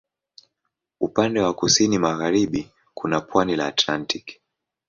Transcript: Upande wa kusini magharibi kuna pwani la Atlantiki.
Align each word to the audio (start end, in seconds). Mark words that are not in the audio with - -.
Upande 0.99 1.39
wa 1.41 1.53
kusini 1.53 1.97
magharibi 1.97 2.71
kuna 2.93 3.21
pwani 3.21 3.55
la 3.55 3.65
Atlantiki. 3.65 4.39